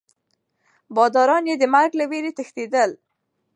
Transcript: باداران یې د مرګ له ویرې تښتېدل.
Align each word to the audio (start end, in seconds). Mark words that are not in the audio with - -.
باداران 0.95 1.43
یې 1.49 1.55
د 1.59 1.63
مرګ 1.73 1.91
له 1.99 2.05
ویرې 2.11 2.31
تښتېدل. 2.37 2.91